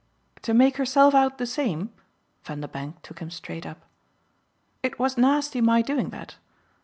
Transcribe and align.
"To 0.41 0.55
make 0.55 0.77
herself 0.77 1.13
out 1.13 1.37
the 1.37 1.45
same?" 1.45 1.91
Vanderbank 2.43 3.03
took 3.03 3.19
him 3.19 3.29
straight 3.29 3.67
up. 3.67 3.85
"It 4.81 4.97
was 4.97 5.15
nasty 5.15 5.61
my 5.61 5.83
doing 5.83 6.09
that? 6.09 6.37